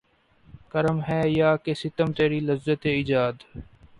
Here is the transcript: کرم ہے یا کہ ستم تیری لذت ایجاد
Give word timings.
کرم 0.71 0.97
ہے 1.09 1.21
یا 1.29 1.51
کہ 1.63 1.73
ستم 1.81 2.09
تیری 2.17 2.39
لذت 2.47 2.81
ایجاد 2.93 3.35